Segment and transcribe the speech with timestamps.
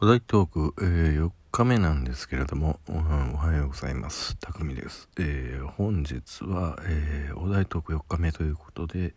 [0.00, 2.92] お題トーク、えー、4日目なんですけれども、お
[3.36, 4.36] はようございます。
[4.36, 5.08] たくみです。
[5.18, 9.12] えー、本日は、えー、お題トーク4日目ということで、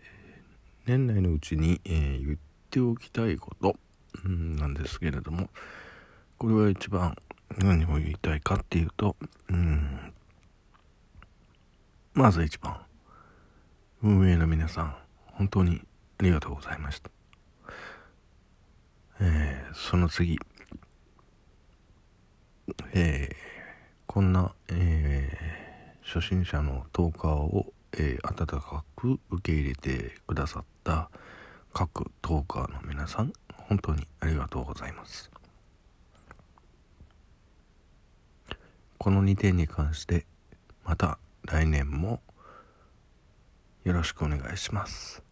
[0.87, 2.37] 年内のうちに、え言っ
[2.71, 3.75] ておきたいこと、
[4.25, 5.51] うん、なんですけれども、
[6.39, 7.15] これは一番
[7.59, 9.15] 何を言いたいかっていうと、
[9.51, 10.11] うん、
[12.15, 12.81] まず一番、
[14.01, 14.95] 運営の皆さん、
[15.25, 15.79] 本当に
[16.17, 17.11] ありがとうございました。
[19.19, 20.39] えー、その次、
[22.93, 23.35] えー、
[24.05, 31.09] こんな、えー、初心者のトーカーを、えー、温かく受け入れてくださった
[31.73, 35.31] 各トーカーの皆さん本当にありがとうございます。
[38.97, 40.25] この2点に関して
[40.83, 42.19] また来年も
[43.85, 45.23] よろしくお願いします。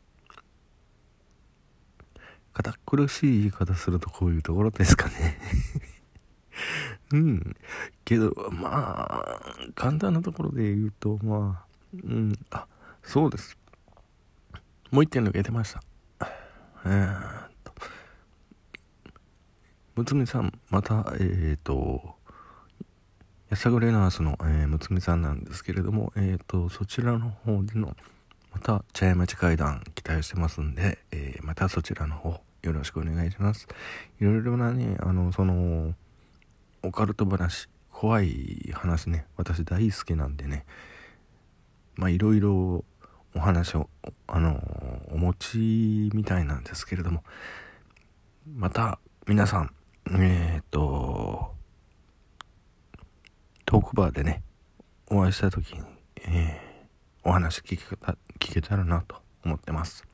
[2.54, 5.40] 堅苦しい言い方するとこういうところですかね。
[7.12, 7.56] うん。
[8.06, 11.70] けど、まあ、簡単なところで言うと、まあ、
[12.04, 12.68] うん、あ、
[13.04, 13.58] そうです。
[14.92, 15.82] もう一点抜けてました。
[16.86, 17.74] えー、っと、
[19.96, 22.16] むつみさん、また、えー、っと、
[23.50, 27.96] やさぐれナースの、えー、むつみさんなんですけれども、えー、っと、そちらの方での、
[28.54, 33.68] また、茶屋町会談期待してますんで、えー、またそちらの方、よろしくお願いします。
[34.22, 35.96] いろいろなね、あの、その、
[36.84, 39.26] オカルト話怖い話ね。
[39.36, 40.66] 私大好きなんでね。
[41.96, 42.86] まあいろいろ
[43.36, 43.90] お話を
[44.28, 44.58] あの
[45.12, 47.24] お持ちみたいなんですけれども。
[48.56, 49.72] また皆さん
[50.12, 51.54] えっ、と
[53.66, 54.42] トークバーでね
[55.12, 55.82] お会いした時に、
[56.26, 60.08] えー、お話聞けた聞けたらなと思ってます。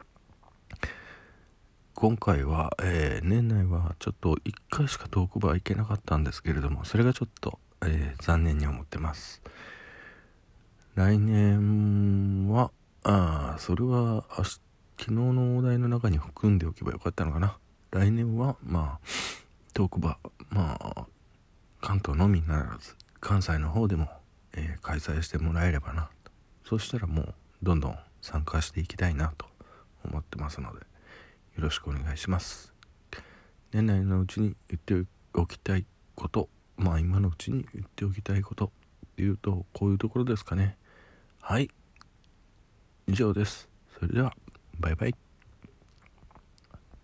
[2.06, 9.42] 今回は、えー、年内はちょっと1回しかトークバー行けなかったんですけれどもそれがちょっと、えー、残念に思ってます。
[10.94, 12.70] 来年は
[13.02, 14.54] あそれは昨
[15.00, 17.58] 日のお題の中に含んでおけばよかったのかな。
[17.90, 19.08] 来年はまあ
[19.74, 21.08] トークバーまあ
[21.82, 24.10] 関東のみならず関西の方でも、
[24.54, 26.10] えー、開催してもらえればな
[26.66, 29.48] そしたらもうどんどん参加していきたいなと
[30.04, 30.95] 思ってますので。
[31.56, 32.74] よろしくお願いします。
[33.72, 35.86] 年内のうちに言っておきたい
[36.16, 38.70] ことまあ今のうちに言っておきたいことっ
[39.16, 40.78] ていうとこういうところですかね。
[41.42, 41.70] はい。
[43.08, 43.70] 以上です。
[44.00, 44.36] それでは
[44.80, 45.25] バイバイ。